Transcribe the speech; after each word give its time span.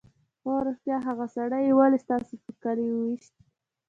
_هو 0.43 0.51
رښتيا! 0.67 0.97
هغه 1.07 1.25
سړی 1.35 1.61
يې 1.67 1.73
ولې 1.79 1.97
ستاسو 2.05 2.33
په 2.43 2.51
کلي 2.63 2.85
کې 2.89 2.93
وويشت؟ 2.95 3.33